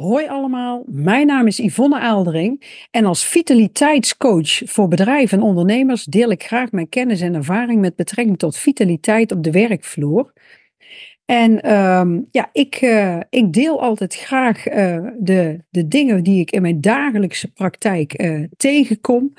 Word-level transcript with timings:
Hoi 0.00 0.26
allemaal, 0.26 0.84
mijn 0.86 1.26
naam 1.26 1.46
is 1.46 1.58
Yvonne 1.58 1.98
Aaldering 1.98 2.84
en 2.90 3.04
als 3.04 3.24
vitaliteitscoach 3.24 4.62
voor 4.64 4.88
bedrijven 4.88 5.38
en 5.38 5.44
ondernemers 5.44 6.04
deel 6.04 6.30
ik 6.30 6.42
graag 6.42 6.72
mijn 6.72 6.88
kennis 6.88 7.20
en 7.20 7.34
ervaring 7.34 7.80
met 7.80 7.96
betrekking 7.96 8.38
tot 8.38 8.56
vitaliteit 8.56 9.32
op 9.32 9.42
de 9.42 9.50
werkvloer. 9.50 10.32
En 11.24 11.62
ehm, 11.62 12.20
ja, 12.30 12.48
ik, 12.52 12.74
eh, 12.74 13.18
ik 13.30 13.52
deel 13.52 13.82
altijd 13.82 14.14
graag 14.14 14.68
uh, 14.68 15.08
de, 15.18 15.64
de 15.70 15.88
dingen 15.88 16.22
die 16.22 16.40
ik 16.40 16.50
in 16.50 16.62
mijn 16.62 16.80
dagelijkse 16.80 17.52
praktijk 17.52 18.22
uh, 18.22 18.44
tegenkom. 18.56 19.32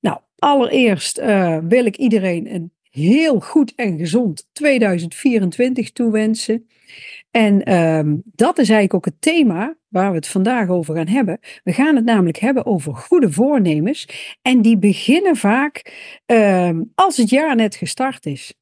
Nou, 0.00 0.18
allereerst 0.38 1.20
wil 1.68 1.84
ik 1.84 1.96
iedereen 1.96 2.54
een 2.54 2.72
heel 2.90 3.40
goed 3.40 3.74
en 3.74 3.98
gezond 3.98 4.48
2024 4.52 5.92
toewensen. 5.92 6.66
En 7.32 7.74
um, 7.74 8.22
dat 8.24 8.58
is 8.58 8.68
eigenlijk 8.68 8.94
ook 8.94 9.04
het 9.04 9.20
thema 9.20 9.76
waar 9.88 10.10
we 10.10 10.16
het 10.16 10.28
vandaag 10.28 10.68
over 10.68 10.94
gaan 10.94 11.08
hebben. 11.08 11.38
We 11.64 11.72
gaan 11.72 11.96
het 11.96 12.04
namelijk 12.04 12.38
hebben 12.38 12.66
over 12.66 12.94
goede 12.94 13.32
voornemens. 13.32 14.08
En 14.42 14.62
die 14.62 14.78
beginnen 14.78 15.36
vaak 15.36 15.92
um, 16.26 16.92
als 16.94 17.16
het 17.16 17.30
jaar 17.30 17.56
net 17.56 17.74
gestart 17.74 18.26
is. 18.26 18.54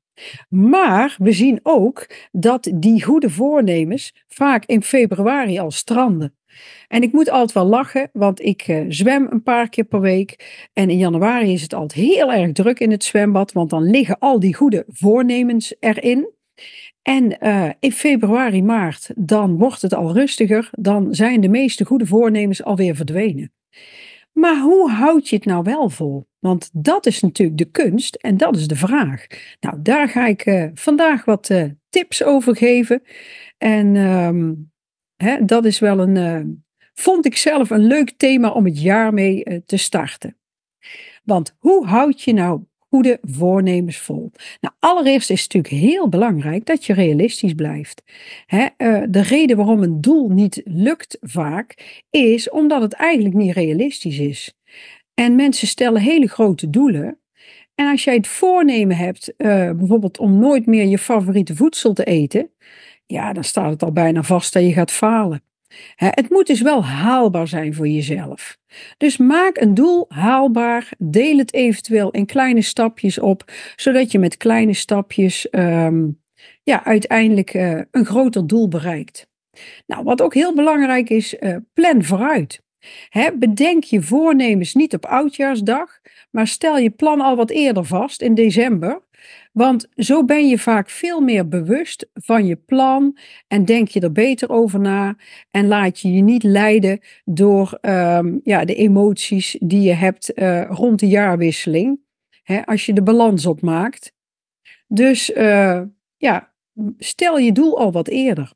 Maar 0.49 1.17
we 1.19 1.33
zien 1.33 1.61
ook 1.63 2.07
dat 2.33 2.71
die 2.75 3.03
goede 3.05 3.31
voornemens 3.31 4.25
vaak 4.29 4.65
in 4.65 4.83
februari 4.83 5.59
al 5.59 5.71
stranden. 5.71 6.35
En 6.89 7.03
ik 7.03 7.13
moet 7.13 7.31
altijd 7.31 7.53
wel 7.53 7.65
lachen, 7.65 8.11
want 8.13 8.43
ik 8.45 8.69
uh, 8.69 8.85
zwem 8.89 9.27
een 9.31 9.43
paar 9.43 9.69
keer 9.69 9.85
per 9.85 10.01
week. 10.01 10.69
En 10.73 10.91
in 10.91 10.99
januari 10.99 11.53
is 11.53 11.63
het 11.63 11.75
altijd 11.75 12.07
heel 12.07 12.33
erg 12.33 12.53
druk 12.53 12.81
in 12.81 12.91
het 12.91 13.05
zwembad, 13.05 13.53
want 13.53 13.71
dan 13.71 13.91
liggen 13.91 14.19
al 14.19 14.41
die 14.41 14.55
goede 14.55 14.85
voornemens 14.89 15.75
erin. 15.81 16.39
En 17.11 17.37
uh, 17.41 17.71
in 17.81 17.93
februari, 17.93 18.63
maart, 18.63 19.11
dan 19.17 19.59
wordt 19.59 19.83
het 19.83 19.95
al 19.95 20.13
rustiger. 20.13 20.71
Dan 20.73 21.15
zijn 21.15 21.41
de 21.41 21.49
meeste 21.49 21.85
goede 21.85 22.07
voornemens 22.07 22.63
alweer 22.63 22.97
verdwenen. 22.97 23.53
Maar 24.33 24.61
hoe 24.61 24.91
houd 24.91 25.29
je 25.29 25.37
het 25.37 25.45
nou 25.45 25.63
wel 25.63 25.89
vol? 25.89 26.29
Want 26.39 26.71
dat 26.73 27.07
is 27.07 27.21
natuurlijk 27.21 27.59
de 27.59 27.71
kunst 27.71 28.15
en 28.15 28.37
dat 28.37 28.57
is 28.57 28.69
de 28.69 28.77
vraag. 28.77 29.27
Nou, 29.61 29.83
daar 29.83 30.09
ga 30.09 30.27
ik 30.27 30.47
uh, 30.47 30.67
vandaag 30.75 31.25
wat 31.25 31.51
uh, 31.51 31.65
tips 31.89 32.25
over 32.25 32.57
geven. 32.57 33.03
En 33.59 33.97
um, 33.97 34.73
hè, 35.17 35.45
dat 35.45 35.65
is 35.65 35.79
wel 35.79 35.99
een, 35.99 36.65
vond 36.95 37.27
ik 37.27 37.37
zelf 37.37 37.71
een 37.71 37.87
leuk 37.87 38.13
thema 38.17 38.51
om 38.51 38.65
het 38.65 38.81
jaar 38.81 39.15
mee 39.15 39.63
te 39.65 39.77
starten. 39.77 40.37
Want 41.25 41.57
hoe 41.59 41.87
houd 41.87 42.23
je 42.23 42.33
nou 42.33 42.63
goede 42.91 43.19
voornemens 43.23 43.99
vol? 43.99 44.31
Nou, 44.61 44.75
allereerst 44.79 45.31
is 45.31 45.43
het 45.43 45.55
natuurlijk 45.55 45.85
heel 45.85 46.09
belangrijk 46.09 46.67
dat 46.67 46.85
je 46.85 46.93
realistisch 46.93 47.55
blijft. 47.55 48.03
Hè, 48.47 48.67
uh, 48.79 49.03
de 49.09 49.23
reden 49.23 49.57
waarom 49.57 49.83
een 49.83 50.01
doel 50.01 50.29
niet 50.29 50.61
lukt 50.65 51.19
vaak 51.21 52.03
is 52.11 52.51
omdat 52.51 52.83
het 52.83 52.93
eigenlijk 52.93 53.35
niet 53.35 53.55
realistisch 53.55 54.19
is. 54.19 54.55
En 55.15 55.35
mensen 55.35 55.67
stellen 55.67 56.01
hele 56.01 56.29
grote 56.29 56.71
doelen. 56.71 57.19
En 57.75 57.91
als 57.91 58.05
jij 58.05 58.15
het 58.15 58.27
voornemen 58.27 58.97
hebt, 58.97 59.33
uh, 59.37 59.71
bijvoorbeeld 59.71 60.19
om 60.19 60.39
nooit 60.39 60.67
meer 60.67 60.85
je 60.85 60.99
favoriete 60.99 61.57
voedsel 61.57 61.93
te 61.93 62.05
eten, 62.05 62.51
ja, 63.07 63.33
dan 63.33 63.45
staat 63.45 63.71
het 63.71 63.83
al 63.83 63.93
bijna 63.93 64.23
vast 64.23 64.53
dat 64.53 64.63
je 64.63 64.73
gaat 64.73 64.91
falen. 64.91 65.43
Het 65.95 66.31
moet 66.31 66.47
dus 66.47 66.61
wel 66.61 66.85
haalbaar 66.85 67.49
zijn 67.49 67.75
voor 67.75 67.89
jezelf. 67.89 68.59
Dus 68.97 69.17
maak 69.17 69.57
een 69.57 69.75
doel 69.75 70.05
haalbaar, 70.09 70.89
deel 70.99 71.39
het 71.39 71.55
eventueel 71.55 72.11
in 72.11 72.27
kleine 72.27 72.63
stapjes 72.63 73.19
op, 73.19 73.45
zodat 73.77 74.13
je 74.13 74.19
met 74.19 74.37
kleine 74.37 74.75
stapjes 74.75 75.49
um, 75.51 76.21
ja, 76.63 76.85
uiteindelijk 76.85 77.55
uh, 77.55 77.81
een 77.91 78.05
groter 78.05 78.47
doel 78.47 78.69
bereikt. 78.69 79.29
Nou, 79.87 80.05
wat 80.05 80.23
ook 80.23 80.35
heel 80.35 80.55
belangrijk 80.55 81.11
is, 81.11 81.35
uh, 81.41 81.57
plan 81.73 82.05
vooruit. 82.05 82.63
Bedenk 83.35 83.85
je 83.85 84.03
voornemens 84.03 84.75
niet 84.75 84.95
op 84.95 85.07
oudjaarsdag, 85.07 86.01
maar 86.31 86.47
stel 86.47 86.79
je 86.79 86.91
plan 86.91 87.21
al 87.21 87.37
wat 87.37 87.51
eerder 87.51 87.85
vast 87.85 88.23
in 88.23 88.35
december. 88.35 89.03
Want 89.51 89.89
zo 89.97 90.25
ben 90.25 90.49
je 90.49 90.59
vaak 90.59 90.91
veel 90.91 91.21
meer 91.21 91.49
bewust 91.49 92.09
van 92.13 92.47
je 92.47 92.57
plan 92.57 93.19
en 93.49 93.65
denk 93.65 93.89
je 93.89 94.01
er 94.01 94.13
beter 94.13 94.51
over 94.51 94.81
na 94.81 95.17
en 95.51 95.67
laat 95.67 96.01
je 96.01 96.13
je 96.13 96.23
niet 96.23 96.43
leiden 96.43 97.01
door 97.25 97.79
um, 97.81 98.41
ja, 98.45 98.65
de 98.65 98.75
emoties 98.75 99.57
die 99.61 99.81
je 99.81 99.93
hebt 99.93 100.39
uh, 100.39 100.65
rond 100.69 101.01
de 101.01 101.09
jaarwisseling. 101.09 102.01
Hè, 102.43 102.67
als 102.67 102.87
je 102.87 102.93
de 102.93 103.03
balans 103.03 103.47
opmaakt. 103.47 104.13
Dus 104.87 105.31
uh, 105.31 105.83
ja, 106.17 106.53
stel 106.99 107.39
je 107.39 107.53
doel 107.53 107.79
al 107.79 107.93
wat 107.93 108.09
eerder. 108.09 108.53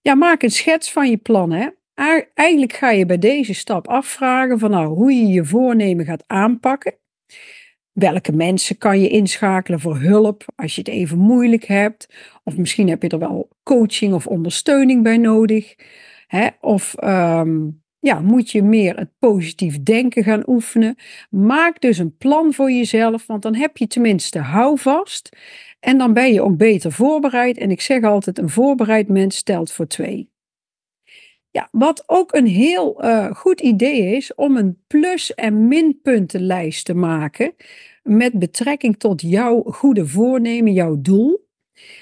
Ja, 0.00 0.14
maak 0.14 0.42
een 0.42 0.50
schets 0.50 0.92
van 0.92 1.10
je 1.10 1.16
plan. 1.16 1.52
Hè. 1.52 1.68
Eigenlijk 2.34 2.72
ga 2.72 2.90
je 2.90 3.06
bij 3.06 3.18
deze 3.18 3.54
stap 3.54 3.88
afvragen 3.88 4.58
van 4.58 4.70
nou, 4.70 4.94
hoe 4.94 5.12
je 5.12 5.26
je 5.26 5.44
voornemen 5.44 6.04
gaat 6.04 6.24
aanpakken. 6.26 6.94
Welke 7.98 8.32
mensen 8.32 8.78
kan 8.78 9.00
je 9.00 9.08
inschakelen 9.08 9.80
voor 9.80 9.96
hulp 9.96 10.44
als 10.56 10.74
je 10.74 10.80
het 10.80 10.90
even 10.90 11.18
moeilijk 11.18 11.64
hebt? 11.64 12.08
Of 12.44 12.56
misschien 12.56 12.88
heb 12.88 13.02
je 13.02 13.08
er 13.08 13.18
wel 13.18 13.48
coaching 13.62 14.14
of 14.14 14.26
ondersteuning 14.26 15.02
bij 15.02 15.16
nodig. 15.16 15.74
Hè? 16.26 16.48
Of 16.60 16.94
um, 17.04 17.82
ja, 17.98 18.20
moet 18.20 18.50
je 18.50 18.62
meer 18.62 18.96
het 18.96 19.10
positief 19.18 19.82
denken 19.82 20.24
gaan 20.24 20.42
oefenen. 20.46 20.96
Maak 21.30 21.80
dus 21.80 21.98
een 21.98 22.16
plan 22.16 22.54
voor 22.54 22.70
jezelf, 22.70 23.26
want 23.26 23.42
dan 23.42 23.54
heb 23.54 23.76
je 23.76 23.86
tenminste 23.86 24.38
houvast. 24.38 25.36
En 25.80 25.98
dan 25.98 26.12
ben 26.12 26.32
je 26.32 26.42
ook 26.42 26.56
beter 26.56 26.92
voorbereid. 26.92 27.58
En 27.58 27.70
ik 27.70 27.80
zeg 27.80 28.02
altijd, 28.02 28.38
een 28.38 28.48
voorbereid 28.48 29.08
mens 29.08 29.36
stelt 29.36 29.72
voor 29.72 29.86
twee. 29.86 30.30
Wat 31.70 32.02
ook 32.06 32.34
een 32.34 32.46
heel 32.46 33.04
uh, 33.04 33.34
goed 33.34 33.60
idee 33.60 34.16
is 34.16 34.34
om 34.34 34.56
een 34.56 34.78
plus- 34.86 35.34
en 35.34 35.68
minpuntenlijst 35.68 36.84
te 36.84 36.94
maken 36.94 37.54
met 38.02 38.32
betrekking 38.32 38.98
tot 38.98 39.20
jouw 39.20 39.62
goede 39.62 40.06
voornemen, 40.06 40.72
jouw 40.72 41.00
doel. 41.00 41.46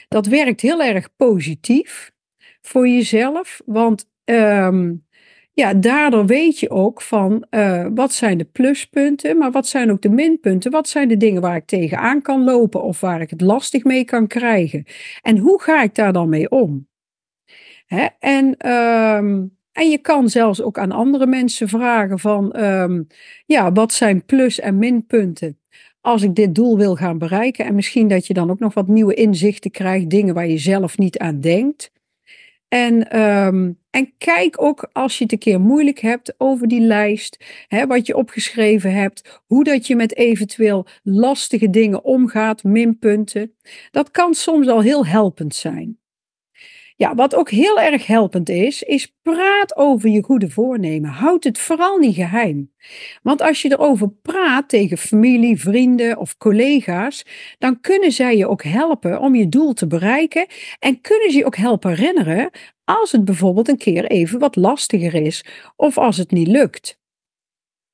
Dat 0.09 0.27
werkt 0.27 0.61
heel 0.61 0.83
erg 0.83 1.17
positief 1.17 2.13
voor 2.61 2.89
jezelf, 2.89 3.61
want 3.65 4.11
um, 4.25 5.07
ja, 5.53 5.75
daardoor 5.75 6.27
weet 6.27 6.61
je 6.61 6.71
ook 6.71 7.03
van 7.03 7.47
uh, 7.51 7.87
wat 7.95 8.13
zijn 8.13 8.39
de 8.39 8.45
pluspunten, 8.45 9.39
maar 9.39 9.51
wat 9.51 9.67
zijn 9.67 9.91
ook 9.91 10.03
de 10.03 10.09
minpunten? 10.09 10.71
Wat 10.71 10.89
zijn 10.89 11.09
de 11.09 11.17
dingen 11.17 11.43
waar 11.43 11.57
ik 11.57 11.67
tegenaan 11.67 12.23
kan 12.23 12.45
lopen 12.45 12.83
of 12.83 13.01
waar 13.01 13.21
ik 13.21 13.31
het 13.31 13.41
lastig 13.41 13.85
mee 13.85 14.05
kan 14.05 14.27
krijgen? 14.27 14.85
En 15.23 15.39
hoe 15.39 15.63
ga 15.63 15.83
ik 15.83 15.95
daar 15.95 16.13
dan 16.13 16.29
mee 16.29 16.51
om? 16.51 16.89
Hè? 17.87 18.07
En, 18.19 18.71
um, 18.73 19.57
en 19.73 19.91
je 19.91 19.99
kan 19.99 20.29
zelfs 20.29 20.63
ook 20.63 20.79
aan 20.79 20.93
andere 20.93 21.27
mensen 21.27 21.69
vragen 21.69 22.19
van, 22.19 22.63
um, 22.65 23.07
ja, 23.47 23.73
wat 23.73 23.93
zijn 23.93 24.25
plus- 24.25 24.61
en 24.61 24.79
minpunten? 24.79 25.59
Als 26.01 26.23
ik 26.23 26.35
dit 26.35 26.55
doel 26.55 26.77
wil 26.77 26.97
gaan 26.97 27.19
bereiken. 27.19 27.65
En 27.65 27.75
misschien 27.75 28.09
dat 28.09 28.27
je 28.27 28.35
dan 28.35 28.51
ook 28.51 28.59
nog 28.59 28.75
wat 28.75 28.89
nieuwe 28.89 29.15
inzichten 29.15 29.71
krijgt, 29.71 30.11
dingen 30.11 30.35
waar 30.35 30.47
je 30.47 30.59
zelf 30.59 30.99
niet 30.99 31.19
aan 31.19 31.41
denkt. 31.41 31.93
En, 32.69 33.21
um, 33.21 33.79
en 33.91 34.15
kijk 34.19 34.63
ook 34.63 34.89
als 34.93 35.19
je 35.19 35.25
het 35.25 35.33
een 35.33 35.39
keer 35.39 35.61
moeilijk 35.61 35.99
hebt 35.99 36.35
over 36.39 36.69
die 36.69 36.81
lijst, 36.81 37.45
hè, 37.69 37.87
wat 37.87 38.07
je 38.07 38.17
opgeschreven 38.17 38.93
hebt, 38.93 39.43
hoe 39.47 39.65
dat 39.65 39.87
je 39.87 39.97
met 39.97 40.17
eventueel 40.17 40.87
lastige 41.03 41.71
dingen 41.71 42.05
omgaat, 42.05 42.65
minpunten. 42.65 43.55
Dat 43.91 44.11
kan 44.11 44.35
soms 44.35 44.69
al 44.69 44.81
heel 44.81 45.07
helpend 45.07 45.55
zijn. 45.55 45.99
Ja, 46.99 47.15
wat 47.15 47.35
ook 47.35 47.51
heel 47.51 47.81
erg 47.81 48.07
helpend 48.07 48.49
is, 48.49 48.83
is 48.83 49.15
praat 49.23 49.77
over 49.77 50.09
je 50.09 50.23
goede 50.23 50.51
voornemen. 50.51 51.11
Houd 51.11 51.45
het 51.45 51.59
vooral 51.59 51.99
niet 51.99 52.15
geheim. 52.15 52.73
Want 53.23 53.43
als 53.43 53.63
je 53.63 53.71
erover 53.71 54.11
praat 54.11 54.69
tegen 54.69 54.99
familie, 54.99 55.61
vrienden 55.61 56.19
of 56.19 56.37
collega's, 56.37 57.25
dan 57.59 57.81
kunnen 57.81 58.13
zij 58.13 58.37
je 58.37 58.49
ook 58.49 58.63
helpen 58.63 59.21
om 59.21 59.35
je 59.35 59.49
doel 59.49 59.73
te 59.73 59.87
bereiken 59.87 60.47
en 60.79 61.01
kunnen 61.01 61.31
ze 61.31 61.39
je 61.39 61.45
ook 61.45 61.57
helpen 61.57 61.91
herinneren 61.91 62.51
als 62.85 63.13
het 63.13 63.25
bijvoorbeeld 63.25 63.69
een 63.69 63.79
keer 63.79 64.05
even 64.05 64.39
wat 64.39 64.57
lastiger 64.57 65.15
is 65.15 65.45
of 65.77 65.99
als 65.99 66.17
het 66.17 66.31
niet 66.31 66.49
lukt. 66.49 66.99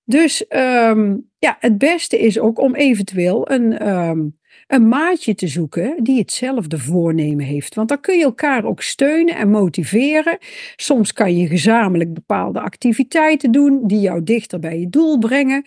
Dus 0.04 0.44
um, 0.49 1.31
ja, 1.38 1.56
het 1.60 1.78
beste 1.78 2.19
is 2.19 2.38
ook 2.38 2.58
om 2.58 2.75
eventueel 2.75 3.50
een, 3.50 3.88
um, 3.88 4.38
een 4.66 4.88
maatje 4.88 5.34
te 5.34 5.46
zoeken 5.46 6.02
die 6.02 6.19
hetzelfde 6.19 6.78
voornemen 6.78 7.44
heeft. 7.44 7.75
Want 7.75 7.88
dan 7.88 8.00
kun 8.00 8.19
je 8.19 8.25
elkaar 8.25 8.64
ook 8.64 8.82
steunen 8.82 9.37
en 9.37 9.50
motiveren. 9.50 10.38
Soms 10.76 11.12
kan 11.12 11.37
je 11.37 11.46
gezamenlijk 11.46 12.14
bepaalde 12.14 12.60
activiteiten 12.60 13.52
doen 13.52 13.87
die 13.87 14.00
jou 14.00 14.22
dichter 14.22 14.58
bij 14.58 14.78
je 14.78 14.88
doel 14.88 15.19
brengen. 15.19 15.66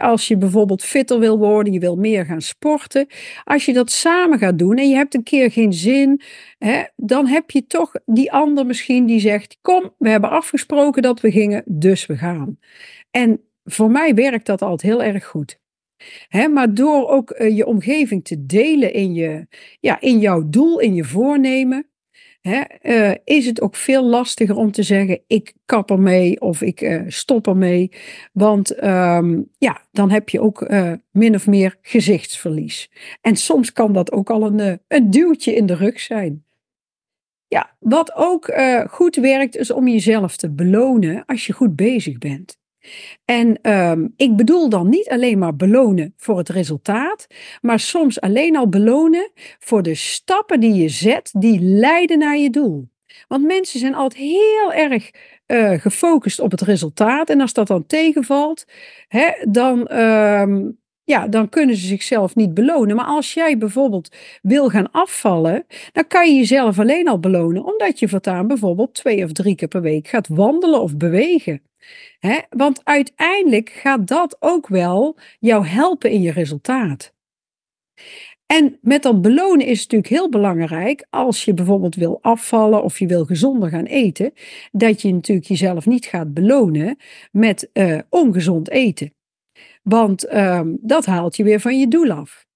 als 0.00 0.28
je 0.28 0.36
bijvoorbeeld 0.36 0.84
fitter 0.84 1.18
wil 1.18 1.38
worden, 1.38 1.72
je 1.72 1.80
wil 1.80 1.96
meer 1.96 2.24
gaan 2.24 2.42
sporten. 2.42 3.06
Als 3.44 3.64
je 3.64 3.72
dat 3.72 3.90
samen 3.90 4.38
gaat 4.38 4.58
doen 4.58 4.76
en 4.76 4.88
je 4.88 4.96
hebt 4.96 5.14
een 5.14 5.22
keer 5.22 5.50
geen 5.50 5.72
zin, 5.72 6.20
dan 6.96 7.26
heb 7.26 7.50
je 7.50 7.66
toch 7.66 7.92
die 8.04 8.32
ander 8.32 8.66
misschien 8.66 9.06
die 9.06 9.20
zegt: 9.20 9.58
Kom, 9.60 9.94
we 9.98 10.08
hebben 10.08 10.30
afgesproken 10.30 11.02
dat 11.02 11.20
we 11.20 11.30
gingen, 11.30 11.62
dus 11.66 12.06
we 12.06 12.16
gaan. 12.16 12.58
En 13.10 13.40
voor 13.64 13.90
mij 13.90 14.14
werkt 14.14 14.46
dat 14.46 14.62
altijd 14.62 14.92
heel 14.92 15.02
erg 15.02 15.24
goed. 15.24 15.60
Maar 16.50 16.74
door 16.74 17.08
ook 17.08 17.30
uh, 17.38 17.56
je 17.56 17.66
omgeving 17.66 18.24
te 18.24 18.46
delen 18.46 18.92
in, 18.92 19.14
je, 19.14 19.46
ja, 19.80 20.00
in 20.00 20.18
jouw 20.18 20.48
doel, 20.48 20.80
in 20.80 20.94
je 20.94 21.04
voornemen, 21.04 21.86
eh, 22.40 23.12
is 23.24 23.46
het 23.46 23.60
ook 23.60 23.76
veel 23.76 24.04
lastiger 24.04 24.56
om 24.56 24.72
te 24.72 24.82
zeggen: 24.82 25.20
ik 25.26 25.52
kap 25.64 25.90
ermee 25.90 26.40
of 26.40 26.62
ik 26.62 26.80
uh, 26.80 27.02
stop 27.06 27.46
ermee. 27.46 27.92
Want 28.32 28.70
ehm, 28.74 29.42
ja, 29.58 29.80
dan 29.90 30.10
heb 30.10 30.28
je 30.28 30.40
ook 30.40 30.68
min 31.10 31.34
of 31.34 31.46
meer 31.46 31.78
gezichtsverlies. 31.82 32.90
En 33.20 33.36
soms 33.36 33.72
kan 33.72 33.92
dat 33.92 34.12
ook 34.12 34.30
al 34.30 34.46
een, 34.46 34.80
een 34.88 35.10
duwtje 35.10 35.54
in 35.54 35.66
de 35.66 35.74
rug 35.74 36.00
zijn. 36.00 36.44
Ja, 37.46 37.76
wat 37.78 38.12
ook 38.14 38.54
goed 38.90 39.16
werkt, 39.16 39.56
is 39.56 39.70
om 39.70 39.88
jezelf 39.88 40.36
te 40.36 40.50
belonen 40.50 41.24
als 41.26 41.46
je 41.46 41.52
goed 41.52 41.76
bezig 41.76 42.18
bent. 42.18 42.60
En 43.24 43.58
ehm, 43.62 44.06
ik 44.16 44.36
bedoel 44.36 44.68
dan 44.68 44.88
niet 44.88 45.08
alleen 45.08 45.38
maar 45.38 45.56
belonen 45.56 46.14
voor 46.16 46.38
het 46.38 46.48
resultaat, 46.48 47.26
maar 47.60 47.80
soms 47.80 48.20
alleen 48.20 48.56
al 48.56 48.68
belonen 48.68 49.30
voor 49.58 49.82
de 49.82 49.94
stappen 49.94 50.60
die 50.60 50.74
je 50.74 50.88
zet, 50.88 51.30
die 51.38 51.60
leiden 51.60 52.18
naar 52.18 52.36
je 52.36 52.50
doel. 52.50 52.90
Want 53.28 53.44
mensen 53.44 53.80
zijn 53.80 53.94
altijd 53.94 54.22
heel 54.22 54.72
erg 54.72 55.10
uh, 55.46 55.80
gefocust 55.80 56.40
op 56.40 56.50
het 56.50 56.60
resultaat. 56.60 57.30
En 57.30 57.40
als 57.40 57.52
dat 57.52 57.66
dan 57.66 57.86
tegenvalt, 57.86 58.64
hè, 59.08 59.30
dan, 59.48 59.86
ehm, 59.86 60.70
ja, 61.04 61.28
dan 61.28 61.48
kunnen 61.48 61.76
ze 61.76 61.86
zichzelf 61.86 62.34
niet 62.34 62.54
belonen. 62.54 62.96
Maar 62.96 63.04
als 63.04 63.34
jij 63.34 63.58
bijvoorbeeld 63.58 64.16
wil 64.42 64.68
gaan 64.68 64.90
afvallen, 64.90 65.66
dan 65.92 66.06
kan 66.06 66.28
je 66.30 66.36
jezelf 66.36 66.78
alleen 66.78 67.08
al 67.08 67.18
belonen 67.20 67.64
omdat 67.64 67.98
je 67.98 68.08
voortaan 68.08 68.46
bijvoorbeeld 68.46 68.94
twee 68.94 69.24
of 69.24 69.32
drie 69.32 69.54
keer 69.54 69.68
per 69.68 69.82
week 69.82 70.08
gaat 70.08 70.28
wandelen 70.28 70.80
of 70.80 70.96
bewegen. 70.96 71.62
Want 72.50 72.80
uiteindelijk 72.84 73.70
gaat 73.70 74.06
dat 74.06 74.36
ook 74.40 74.68
wel 74.68 75.18
jou 75.38 75.66
helpen 75.66 76.10
in 76.10 76.20
je 76.22 76.32
resultaat. 76.32 77.12
En 78.46 78.78
met 78.80 79.02
dat 79.02 79.22
belonen 79.22 79.66
is 79.66 79.80
het 79.80 79.92
natuurlijk 79.92 80.20
heel 80.20 80.28
belangrijk, 80.28 81.06
als 81.10 81.44
je 81.44 81.54
bijvoorbeeld 81.54 81.94
wil 81.94 82.18
afvallen 82.20 82.82
of 82.82 82.98
je 82.98 83.06
wil 83.06 83.24
gezonder 83.24 83.68
gaan 83.68 83.84
eten, 83.84 84.32
dat 84.72 85.02
je 85.02 85.12
natuurlijk 85.12 85.48
jezelf 85.48 85.86
niet 85.86 86.06
gaat 86.06 86.34
belonen 86.34 86.96
met 87.30 87.70
uh, 87.72 87.98
ongezond 88.08 88.70
eten. 88.70 89.12
Want 89.82 90.34
um, 90.34 90.78
dat 90.80 91.06
haalt 91.06 91.36
je 91.36 91.44
weer 91.44 91.60
van 91.60 91.78
je 91.78 91.88
doel 91.88 92.10
af. 92.10 92.46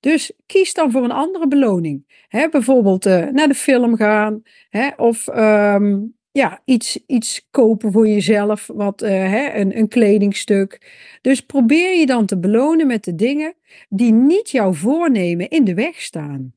Dus 0.00 0.32
kies 0.46 0.74
dan 0.74 0.90
voor 0.90 1.04
een 1.04 1.10
andere 1.10 1.48
beloning. 1.48 2.24
He, 2.28 2.48
bijvoorbeeld 2.48 3.06
uh, 3.06 3.26
naar 3.26 3.48
de 3.48 3.54
film 3.54 3.96
gaan, 3.96 4.42
he, 4.68 4.90
of 4.96 5.26
um, 5.26 6.16
ja, 6.30 6.62
iets, 6.64 7.06
iets 7.06 7.48
kopen 7.50 7.92
voor 7.92 8.08
jezelf, 8.08 8.66
wat, 8.66 9.02
uh, 9.02 9.56
een, 9.56 9.78
een 9.78 9.88
kledingstuk. 9.88 10.92
Dus 11.20 11.40
probeer 11.40 11.98
je 11.98 12.06
dan 12.06 12.26
te 12.26 12.38
belonen 12.38 12.86
met 12.86 13.04
de 13.04 13.14
dingen 13.14 13.54
die 13.88 14.12
niet 14.12 14.50
jouw 14.50 14.72
voornemen 14.72 15.48
in 15.48 15.64
de 15.64 15.74
weg 15.74 16.00
staan. 16.00 16.54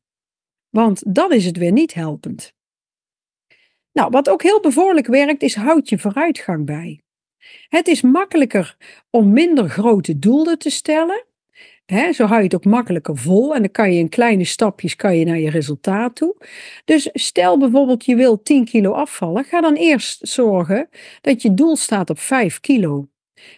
Want 0.69 1.15
dan 1.15 1.31
is 1.31 1.45
het 1.45 1.57
weer 1.57 1.71
niet 1.71 1.93
helpend. 1.93 2.53
Nou, 3.91 4.09
wat 4.09 4.29
ook 4.29 4.43
heel 4.43 4.59
bevorderlijk 4.59 5.07
werkt, 5.07 5.43
is 5.43 5.55
houd 5.55 5.89
je 5.89 5.99
vooruitgang 5.99 6.65
bij. 6.65 7.01
Het 7.69 7.87
is 7.87 8.01
makkelijker 8.01 8.77
om 9.09 9.33
minder 9.33 9.69
grote 9.69 10.19
doelen 10.19 10.57
te 10.59 10.69
stellen 10.69 11.27
zo 12.13 12.25
hou 12.25 12.37
je 12.37 12.43
het 12.43 12.55
ook 12.55 12.65
makkelijker 12.65 13.17
vol 13.17 13.55
en 13.55 13.61
dan 13.61 13.71
kan 13.71 13.93
je 13.93 13.99
in 13.99 14.09
kleine 14.09 14.45
stapjes 14.45 14.95
kan 14.95 15.17
je 15.17 15.25
naar 15.25 15.39
je 15.39 15.49
resultaat 15.49 16.15
toe. 16.15 16.35
Dus 16.85 17.09
stel 17.13 17.57
bijvoorbeeld 17.57 18.05
je 18.05 18.15
wil 18.15 18.41
10 18.41 18.65
kilo 18.65 18.91
afvallen, 18.91 19.43
ga 19.43 19.61
dan 19.61 19.73
eerst 19.73 20.27
zorgen 20.27 20.89
dat 21.21 21.41
je 21.41 21.53
doel 21.53 21.75
staat 21.75 22.09
op 22.09 22.19
5 22.19 22.59
kilo. 22.59 23.07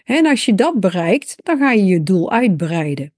En 0.03 0.25
als 0.25 0.45
je 0.45 0.55
dat 0.55 0.79
bereikt, 0.79 1.35
dan 1.43 1.57
ga 1.57 1.71
je 1.71 1.85
je 1.85 2.03
doel 2.03 2.31
uitbreiden. 2.31 3.13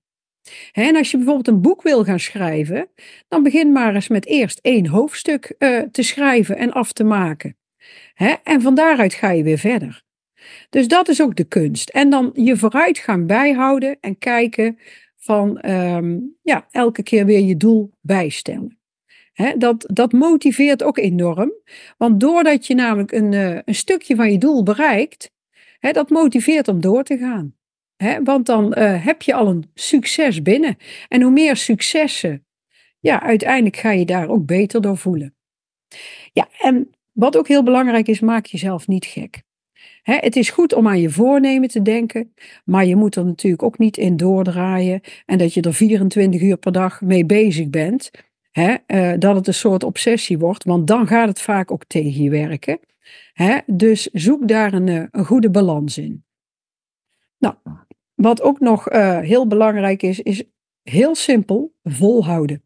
En 0.71 0.95
als 0.95 1.11
je 1.11 1.17
bijvoorbeeld 1.17 1.47
een 1.47 1.61
boek 1.61 1.81
wil 1.81 2.03
gaan 2.03 2.19
schrijven, 2.19 2.87
dan 3.27 3.43
begin 3.43 3.71
maar 3.71 3.95
eens 3.95 4.07
met 4.07 4.25
eerst 4.25 4.59
één 4.61 4.87
hoofdstuk 4.87 5.55
uh, 5.59 5.79
te 5.91 6.03
schrijven 6.03 6.57
en 6.57 6.71
af 6.71 6.91
te 6.91 7.03
maken. 7.03 7.57
En 8.43 8.61
van 8.61 8.75
daaruit 8.75 9.13
ga 9.13 9.31
je 9.31 9.43
weer 9.43 9.57
verder. 9.57 10.02
Dus 10.69 10.87
dat 10.87 11.07
is 11.07 11.21
ook 11.21 11.35
de 11.35 11.43
kunst. 11.43 11.89
En 11.89 12.09
dan 12.09 12.31
je 12.33 12.57
vooruitgang 12.57 13.27
bijhouden 13.27 13.97
en 13.99 14.17
kijken 14.17 14.77
van 15.23 15.69
um, 15.69 16.35
ja, 16.41 16.67
elke 16.71 17.03
keer 17.03 17.25
weer 17.25 17.39
je 17.39 17.57
doel 17.57 17.91
bijstellen. 18.01 18.77
Dat, 19.57 19.89
dat 19.93 20.11
motiveert 20.11 20.83
ook 20.83 20.97
enorm, 20.97 21.51
want 21.97 22.19
doordat 22.19 22.67
je 22.67 22.75
namelijk 22.75 23.11
een, 23.11 23.31
uh, 23.31 23.59
een 23.65 23.75
stukje 23.75 24.15
van 24.15 24.31
je 24.31 24.37
doel 24.37 24.63
bereikt, 24.63 25.31
he, 25.79 25.91
dat 25.91 26.09
motiveert 26.09 26.67
om 26.67 26.81
door 26.81 27.03
te 27.03 27.17
gaan. 27.17 27.55
Want 28.23 28.45
dan 28.45 28.75
uh, 28.77 29.05
heb 29.05 29.21
je 29.21 29.33
al 29.33 29.47
een 29.47 29.71
succes 29.73 30.41
binnen. 30.41 30.77
En 31.07 31.21
hoe 31.21 31.31
meer 31.31 31.55
successen, 31.55 32.45
ja, 32.99 33.21
uiteindelijk 33.21 33.77
ga 33.77 33.91
je 33.91 34.05
daar 34.05 34.29
ook 34.29 34.45
beter 34.45 34.81
door 34.81 34.97
voelen. 34.97 35.35
Ja, 36.33 36.47
en 36.59 36.89
wat 37.11 37.37
ook 37.37 37.47
heel 37.47 37.63
belangrijk 37.63 38.07
is, 38.07 38.19
maak 38.19 38.45
jezelf 38.45 38.87
niet 38.87 39.05
gek 39.05 39.43
het 40.03 40.35
is 40.35 40.49
goed 40.49 40.73
om 40.73 40.87
aan 40.87 40.99
je 40.99 41.09
voornemen 41.09 41.69
te 41.69 41.81
denken, 41.81 42.33
maar 42.65 42.85
je 42.85 42.95
moet 42.95 43.15
er 43.15 43.25
natuurlijk 43.25 43.63
ook 43.63 43.77
niet 43.77 43.97
in 43.97 44.17
doordraaien 44.17 45.01
en 45.25 45.37
dat 45.37 45.53
je 45.53 45.61
er 45.61 45.73
24 45.73 46.41
uur 46.41 46.57
per 46.57 46.71
dag 46.71 47.01
mee 47.01 47.25
bezig 47.25 47.69
bent. 47.69 48.11
uh, 48.87 49.13
dat 49.19 49.35
het 49.35 49.47
een 49.47 49.53
soort 49.53 49.83
obsessie 49.83 50.37
wordt, 50.37 50.63
want 50.63 50.87
dan 50.87 51.07
gaat 51.07 51.27
het 51.27 51.41
vaak 51.41 51.71
ook 51.71 51.85
tegen 51.85 52.23
je 52.23 52.29
werken. 52.29 52.79
dus 53.65 54.03
zoek 54.05 54.47
daar 54.47 54.73
een, 54.73 54.87
eh, 54.87 55.03
een, 55.11 55.25
goede 55.25 55.49
balans 55.49 55.97
in. 55.97 56.25
Nou, 57.37 57.55
wat 58.13 58.41
ook 58.41 58.59
nog 58.59 58.91
uh, 58.91 59.19
heel 59.19 59.47
belangrijk 59.47 60.03
is, 60.03 60.19
is 60.19 60.43
heel 60.81 61.15
simpel 61.15 61.75
volhouden. 61.83 62.63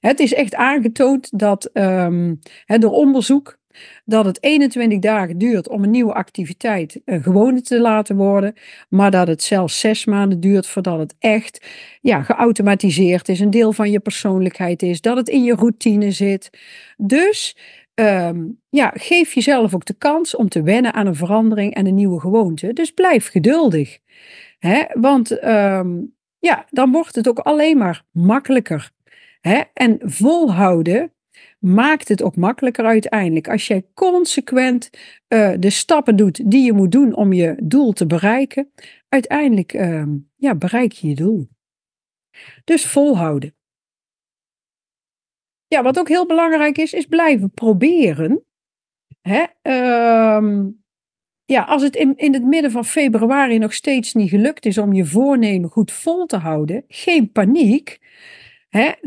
Het 0.00 0.20
is 0.20 0.34
echt 0.34 0.54
aangetoond 0.54 1.38
dat 1.38 1.70
um, 1.72 2.38
door 2.66 2.92
onderzoek 2.92 3.59
dat 4.04 4.24
het 4.24 4.42
21 4.42 4.98
dagen 4.98 5.38
duurt 5.38 5.68
om 5.68 5.82
een 5.82 5.90
nieuwe 5.90 6.14
activiteit 6.14 7.00
een 7.04 7.22
gewone 7.22 7.62
te 7.62 7.80
laten 7.80 8.16
worden, 8.16 8.54
maar 8.88 9.10
dat 9.10 9.26
het 9.26 9.42
zelfs 9.42 9.80
zes 9.80 10.04
maanden 10.04 10.40
duurt 10.40 10.66
voordat 10.66 10.98
het 10.98 11.14
echt 11.18 11.66
ja, 12.00 12.22
geautomatiseerd 12.22 13.28
is, 13.28 13.40
een 13.40 13.50
deel 13.50 13.72
van 13.72 13.90
je 13.90 14.00
persoonlijkheid 14.00 14.82
is, 14.82 15.00
dat 15.00 15.16
het 15.16 15.28
in 15.28 15.44
je 15.44 15.54
routine 15.54 16.10
zit. 16.10 16.50
Dus 16.96 17.56
um, 17.94 18.60
ja, 18.68 18.92
geef 18.94 19.34
jezelf 19.34 19.74
ook 19.74 19.84
de 19.84 19.94
kans 19.98 20.36
om 20.36 20.48
te 20.48 20.62
wennen 20.62 20.94
aan 20.94 21.06
een 21.06 21.14
verandering 21.14 21.74
en 21.74 21.86
een 21.86 21.94
nieuwe 21.94 22.20
gewoonte. 22.20 22.72
Dus 22.72 22.90
blijf 22.90 23.28
geduldig. 23.28 23.98
Hè? 24.58 24.84
Want 24.92 25.44
um, 25.44 26.14
ja, 26.38 26.66
dan 26.70 26.92
wordt 26.92 27.14
het 27.14 27.28
ook 27.28 27.38
alleen 27.38 27.78
maar 27.78 28.04
makkelijker. 28.10 28.90
En 29.72 29.98
volhouden 30.00 31.12
maakt 31.60 32.08
het 32.08 32.22
ook 32.22 32.36
makkelijker 32.36 32.84
uiteindelijk. 32.84 33.48
Als 33.48 33.66
jij 33.66 33.86
consequent 33.94 34.90
uh, 35.28 35.52
de 35.58 35.70
stappen 35.70 36.16
doet 36.16 36.50
die 36.50 36.64
je 36.64 36.72
moet 36.72 36.92
doen 36.92 37.14
om 37.14 37.32
je 37.32 37.56
doel 37.62 37.92
te 37.92 38.06
bereiken, 38.06 38.72
uiteindelijk 39.08 39.72
uh, 39.72 40.04
ja, 40.36 40.54
bereik 40.54 40.92
je 40.92 41.08
je 41.08 41.14
doel. 41.14 41.48
Dus 42.64 42.86
volhouden. 42.86 43.54
Ja, 45.66 45.82
wat 45.82 45.98
ook 45.98 46.08
heel 46.08 46.26
belangrijk 46.26 46.78
is, 46.78 46.92
is 46.92 47.06
blijven 47.06 47.50
proberen. 47.50 48.44
Hè? 49.20 49.44
Uh, 49.62 50.66
ja, 51.44 51.62
als 51.62 51.82
het 51.82 51.96
in, 51.96 52.16
in 52.16 52.32
het 52.32 52.44
midden 52.44 52.70
van 52.70 52.84
februari 52.84 53.58
nog 53.58 53.74
steeds 53.74 54.14
niet 54.14 54.30
gelukt 54.30 54.66
is 54.66 54.78
om 54.78 54.92
je 54.92 55.04
voornemen 55.04 55.70
goed 55.70 55.92
vol 55.92 56.26
te 56.26 56.36
houden, 56.36 56.84
geen 56.88 57.32
paniek. 57.32 57.98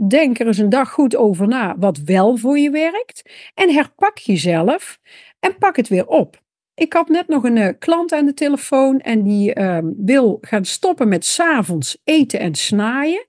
Denk 0.07 0.39
er 0.39 0.47
eens 0.47 0.57
een 0.57 0.69
dag 0.69 0.91
goed 0.91 1.15
over 1.15 1.47
na 1.47 1.75
wat 1.77 1.97
wel 1.97 2.37
voor 2.37 2.57
je 2.57 2.69
werkt. 2.69 3.29
En 3.53 3.73
herpak 3.73 4.17
jezelf 4.17 4.99
en 5.39 5.57
pak 5.57 5.75
het 5.75 5.87
weer 5.87 6.07
op. 6.07 6.41
Ik 6.75 6.93
had 6.93 7.09
net 7.09 7.27
nog 7.27 7.43
een 7.43 7.55
uh, 7.55 7.69
klant 7.79 8.11
aan 8.11 8.25
de 8.25 8.33
telefoon 8.33 8.99
en 8.99 9.23
die 9.23 9.59
uh, 9.59 9.77
wil 9.97 10.37
gaan 10.41 10.65
stoppen 10.65 11.07
met 11.07 11.25
s'avonds 11.25 11.97
eten 12.03 12.39
en 12.39 12.55
snaaien. 12.55 13.27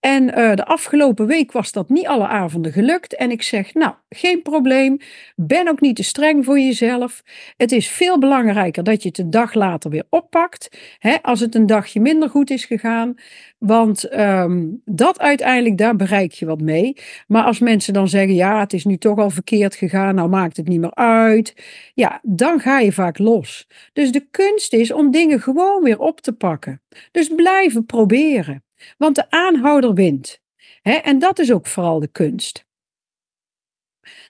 En 0.00 0.22
uh, 0.22 0.54
de 0.54 0.64
afgelopen 0.64 1.26
week 1.26 1.52
was 1.52 1.72
dat 1.72 1.88
niet 1.88 2.06
alle 2.06 2.26
avonden 2.26 2.72
gelukt. 2.72 3.16
En 3.16 3.30
ik 3.30 3.42
zeg, 3.42 3.74
nou, 3.74 3.94
geen 4.08 4.42
probleem. 4.42 4.96
Ben 5.36 5.68
ook 5.68 5.80
niet 5.80 5.96
te 5.96 6.02
streng 6.02 6.44
voor 6.44 6.58
jezelf. 6.58 7.22
Het 7.56 7.72
is 7.72 7.88
veel 7.88 8.18
belangrijker 8.18 8.84
dat 8.84 9.02
je 9.02 9.08
het 9.08 9.18
een 9.18 9.30
dag 9.30 9.54
later 9.54 9.90
weer 9.90 10.06
oppakt. 10.10 10.78
Hè, 10.98 11.22
als 11.22 11.40
het 11.40 11.54
een 11.54 11.66
dagje 11.66 12.00
minder 12.00 12.30
goed 12.30 12.50
is 12.50 12.64
gegaan. 12.64 13.14
Want 13.58 14.18
um, 14.18 14.82
dat 14.84 15.20
uiteindelijk, 15.20 15.78
daar 15.78 15.96
bereik 15.96 16.32
je 16.32 16.46
wat 16.46 16.60
mee. 16.60 16.96
Maar 17.26 17.44
als 17.44 17.58
mensen 17.58 17.92
dan 17.92 18.08
zeggen, 18.08 18.34
ja, 18.34 18.60
het 18.60 18.72
is 18.72 18.84
nu 18.84 18.96
toch 18.96 19.18
al 19.18 19.30
verkeerd 19.30 19.74
gegaan. 19.74 20.14
Nou 20.14 20.28
maakt 20.28 20.56
het 20.56 20.68
niet 20.68 20.80
meer 20.80 20.94
uit. 20.94 21.54
Ja, 21.94 22.20
dan 22.22 22.60
ga 22.60 22.78
je 22.78 22.92
vaak 22.92 23.18
los. 23.18 23.66
Dus 23.92 24.12
de 24.12 24.26
kunst 24.30 24.72
is 24.72 24.92
om 24.92 25.10
dingen 25.10 25.40
gewoon 25.40 25.82
weer 25.82 25.98
op 25.98 26.20
te 26.20 26.32
pakken. 26.32 26.82
Dus 27.10 27.28
blijven 27.28 27.86
proberen. 27.86 28.62
Want 28.96 29.14
de 29.14 29.30
aanhouder 29.30 29.94
wint. 29.94 30.40
en 30.82 31.18
dat 31.18 31.38
is 31.38 31.52
ook 31.52 31.66
vooral 31.66 32.00
de 32.00 32.08
kunst. 32.08 32.66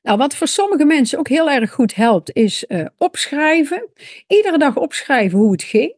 Nou, 0.02 0.19
wat 0.19 0.37
voor 0.37 0.49
sommige 0.49 0.85
mensen 0.85 1.19
ook 1.19 1.28
heel 1.28 1.50
erg 1.50 1.71
goed 1.71 1.95
helpt, 1.95 2.31
is 2.33 2.64
uh, 2.69 2.87
opschrijven. 2.97 3.88
Iedere 4.26 4.59
dag 4.59 4.76
opschrijven 4.76 5.38
hoe 5.38 5.52
het 5.52 5.62
ging. 5.62 5.97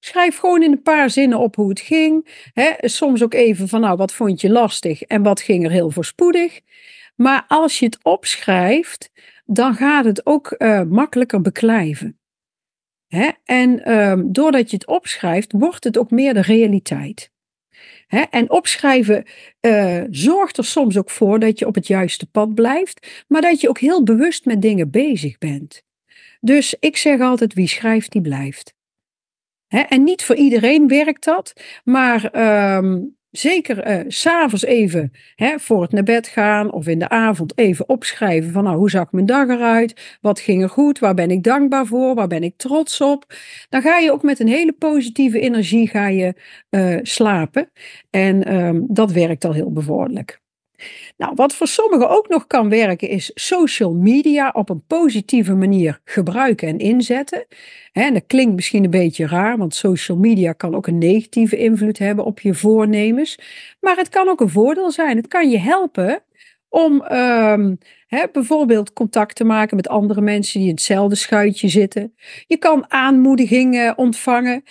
Schrijf 0.00 0.38
gewoon 0.38 0.62
in 0.62 0.72
een 0.72 0.82
paar 0.82 1.10
zinnen 1.10 1.38
op 1.38 1.56
hoe 1.56 1.68
het 1.68 1.80
ging. 1.80 2.44
soms 2.80 3.22
ook 3.22 3.34
even 3.34 3.68
van, 3.68 3.80
nou, 3.80 3.96
wat 3.96 4.12
vond 4.12 4.40
je 4.40 4.50
lastig 4.50 5.02
en 5.02 5.22
wat 5.22 5.40
ging 5.40 5.64
er 5.64 5.70
heel 5.70 5.90
voorspoedig. 5.90 6.60
Maar 7.16 7.44
als 7.48 7.78
je 7.78 7.84
het 7.84 7.98
opschrijft, 8.02 9.10
dan 9.44 9.74
gaat 9.74 10.04
het 10.04 10.26
ook 10.26 10.54
uh, 10.58 10.82
makkelijker 10.82 11.40
beklijven. 11.40 12.18
En 13.44 13.92
um, 13.92 14.32
doordat 14.32 14.70
je 14.70 14.76
het 14.76 14.86
opschrijft, 14.86 15.52
wordt 15.52 15.84
het 15.84 15.98
ook 15.98 16.10
meer 16.10 16.34
de 16.34 16.40
realiteit. 16.40 17.30
En 18.06 18.50
opschrijven 18.50 19.24
uh, 19.60 20.02
zorgt 20.10 20.58
er 20.58 20.64
soms 20.64 20.96
ook 20.96 21.10
voor 21.10 21.38
dat 21.38 21.58
je 21.58 21.66
op 21.66 21.74
het 21.74 21.86
juiste 21.86 22.26
pad 22.26 22.54
blijft, 22.54 23.24
maar 23.28 23.40
dat 23.40 23.60
je 23.60 23.68
ook 23.68 23.78
heel 23.78 24.02
bewust 24.02 24.44
met 24.44 24.62
dingen 24.62 24.90
bezig 24.90 25.38
bent. 25.38 25.82
Dus 26.40 26.76
ik 26.80 26.96
zeg 26.96 27.20
altijd: 27.20 27.54
wie 27.54 27.68
schrijft, 27.68 28.12
die 28.12 28.20
blijft. 28.20 28.74
En 29.68 30.02
niet 30.02 30.24
voor 30.24 30.36
iedereen 30.36 30.88
werkt 30.88 31.24
dat, 31.24 31.52
maar 31.84 32.36
um, 32.76 33.15
zeker 33.38 33.88
uh, 33.88 34.04
s'avonds 34.08 34.64
even 34.64 35.12
hè, 35.34 35.58
voor 35.58 35.82
het 35.82 35.92
naar 35.92 36.02
bed 36.02 36.26
gaan 36.26 36.72
of 36.72 36.86
in 36.86 36.98
de 36.98 37.08
avond 37.08 37.58
even 37.58 37.88
opschrijven 37.88 38.52
van 38.52 38.64
nou, 38.64 38.76
hoe 38.76 38.90
zag 38.90 39.12
mijn 39.12 39.26
dag 39.26 39.48
eruit? 39.48 40.18
Wat 40.20 40.40
ging 40.40 40.62
er 40.62 40.68
goed? 40.68 40.98
Waar 40.98 41.14
ben 41.14 41.30
ik 41.30 41.42
dankbaar 41.42 41.86
voor? 41.86 42.14
Waar 42.14 42.26
ben 42.26 42.42
ik 42.42 42.56
trots 42.56 43.00
op? 43.00 43.34
Dan 43.68 43.82
ga 43.82 43.98
je 43.98 44.12
ook 44.12 44.22
met 44.22 44.40
een 44.40 44.48
hele 44.48 44.72
positieve 44.72 45.40
energie 45.40 45.88
ga 45.88 46.08
je, 46.08 46.34
uh, 46.70 46.98
slapen. 47.02 47.70
En 48.10 48.54
um, 48.54 48.86
dat 48.88 49.12
werkt 49.12 49.44
al 49.44 49.52
heel 49.52 49.72
bevorderlijk. 49.72 50.40
Nou, 51.16 51.32
wat 51.34 51.54
voor 51.54 51.66
sommigen 51.66 52.10
ook 52.10 52.28
nog 52.28 52.46
kan 52.46 52.68
werken, 52.68 53.08
is 53.08 53.30
social 53.34 53.94
media 53.94 54.50
op 54.52 54.68
een 54.68 54.84
positieve 54.86 55.54
manier 55.54 56.00
gebruiken 56.04 56.68
en 56.68 56.78
inzetten. 56.78 57.46
En 57.92 58.14
dat 58.14 58.26
klinkt 58.26 58.54
misschien 58.54 58.84
een 58.84 58.90
beetje 58.90 59.26
raar, 59.26 59.56
want 59.58 59.74
social 59.74 60.18
media 60.18 60.52
kan 60.52 60.74
ook 60.74 60.86
een 60.86 60.98
negatieve 60.98 61.56
invloed 61.56 61.98
hebben 61.98 62.24
op 62.24 62.40
je 62.40 62.54
voornemens. 62.54 63.38
Maar 63.80 63.96
het 63.96 64.08
kan 64.08 64.28
ook 64.28 64.40
een 64.40 64.48
voordeel 64.48 64.90
zijn. 64.90 65.16
Het 65.16 65.28
kan 65.28 65.50
je 65.50 65.58
helpen 65.58 66.22
om 66.68 67.04
um, 67.12 67.78
bijvoorbeeld 68.32 68.92
contact 68.92 69.36
te 69.36 69.44
maken 69.44 69.76
met 69.76 69.88
andere 69.88 70.20
mensen 70.20 70.58
die 70.58 70.68
in 70.68 70.74
hetzelfde 70.74 71.14
schuitje 71.14 71.68
zitten. 71.68 72.14
Je 72.46 72.56
kan 72.56 72.90
aanmoedigingen 72.90 73.98
ontvangen 73.98 74.62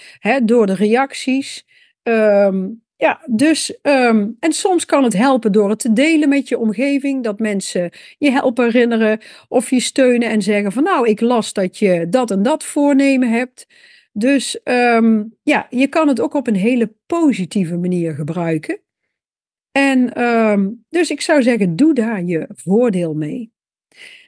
door 0.44 0.66
de 0.66 0.76
reacties. 0.76 1.66
Um, 2.04 2.84
ja, 3.06 3.22
dus, 3.26 3.78
um, 3.82 4.36
en 4.40 4.52
soms 4.52 4.86
kan 4.86 5.04
het 5.04 5.14
helpen 5.14 5.52
door 5.52 5.70
het 5.70 5.80
te 5.80 5.94
delen 5.94 6.30
met 6.30 6.48
je 6.48 6.58
omgeving, 6.58 7.24
dat 7.24 7.40
mensen 7.40 7.90
je 8.18 8.32
helpen 8.32 8.66
herinneren 8.66 9.20
of 9.48 9.70
je 9.70 9.80
steunen 9.80 10.30
en 10.30 10.42
zeggen 10.42 10.72
van 10.72 10.84
nou, 10.84 11.08
ik 11.08 11.22
las 11.22 11.54
dat 11.54 11.78
je 11.78 12.10
dat 12.10 12.32
en 12.32 12.44
dat 12.44 12.64
voornemen 12.64 13.30
hebt. 13.30 13.68
Dus 14.12 14.60
um, 14.64 15.38
ja, 15.44 15.68
je 15.70 15.88
kan 15.88 16.08
het 16.08 16.22
ook 16.22 16.34
op 16.34 16.48
een 16.48 16.56
hele 16.56 16.94
positieve 17.06 17.78
manier 17.78 18.16
gebruiken. 18.16 18.80
En 19.72 20.22
um, 20.22 20.86
dus 20.90 21.10
ik 21.10 21.22
zou 21.22 21.44
zeggen, 21.44 21.76
doe 21.76 21.94
daar 21.94 22.24
je 22.24 22.48
voordeel 22.54 23.14
mee. 23.14 23.54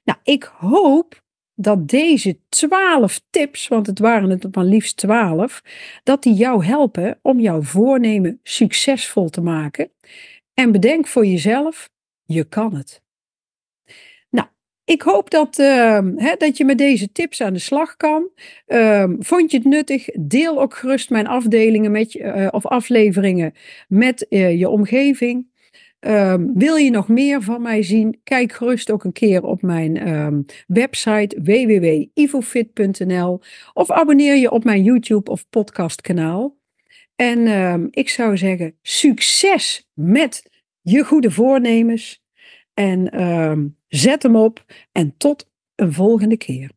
Nou, 0.04 0.20
ik 0.24 0.44
hoop 0.44 1.26
dat 1.60 1.88
deze 1.88 2.38
twaalf 2.50 3.22
tips, 3.30 3.68
want 3.68 3.88
het 3.88 4.00
waren 4.00 4.30
het 4.30 4.56
maar 4.56 4.64
liefst 4.64 4.98
twaalf, 4.98 5.62
dat 6.04 6.24
die 6.24 6.34
jou 6.34 6.66
helpen 6.66 7.20
om 7.22 7.40
jouw 7.40 7.62
voornemen 7.62 8.40
succesvol 8.44 9.30
te 9.30 9.42
maken. 9.42 9.92
En 10.54 10.72
bedenk 10.72 11.08
voor 11.08 11.26
jezelf, 11.26 11.90
je 12.26 12.44
kan 12.44 12.76
het. 12.76 13.02
Nou, 14.30 14.48
ik 14.86 15.02
hoop 15.02 15.30
dat, 15.30 15.60
uh, 15.60 16.00
hè, 16.16 16.36
dat 16.38 16.58
je 16.58 16.66
met 16.66 16.78
deze 16.78 17.12
tips 17.12 17.42
aan 17.42 17.54
de 17.54 17.60
slag 17.60 17.96
kan. 17.96 18.30
Uh, 18.68 19.10
vond 19.20 19.52
je 19.52 19.58
het 19.58 19.66
nuttig? 19.66 20.10
Deel 20.20 20.62
ook 20.62 20.76
gerust 20.76 21.10
mijn 21.10 21.28
afdelingen 21.28 21.92
met 21.92 22.12
je, 22.12 22.20
uh, 22.20 22.48
of 22.52 22.66
afleveringen 22.66 23.54
met 23.88 24.28
eh, 24.28 24.60
je 24.60 24.70
omgeving. 24.70 25.56
Um, 26.08 26.54
wil 26.54 26.76
je 26.76 26.90
nog 26.90 27.08
meer 27.08 27.42
van 27.42 27.62
mij 27.62 27.84
zien? 27.84 28.20
Kijk 28.24 28.52
gerust 28.52 28.92
ook 28.92 29.04
een 29.04 29.12
keer 29.12 29.44
op 29.44 29.62
mijn 29.62 30.10
um, 30.10 30.46
website 30.68 31.42
www.ivofit.nl 31.44 33.42
of 33.74 33.92
abonneer 33.92 34.36
je 34.36 34.52
op 34.52 34.64
mijn 34.64 34.84
YouTube 34.84 35.32
of 35.32 35.50
podcastkanaal. 35.50 36.58
En 37.16 37.48
um, 37.48 37.88
ik 37.92 38.10
zou 38.10 38.38
zeggen, 38.38 38.78
succes 38.82 39.90
met 39.94 40.50
je 40.82 41.04
goede 41.04 41.32
voornemens. 41.32 42.26
En 42.74 43.10
zet 43.88 44.24
hem 44.24 44.36
op 44.36 44.66
en 44.92 45.18
tot 45.18 45.50
een 45.76 45.94
volgende 45.94 46.38
keer. 46.38 46.77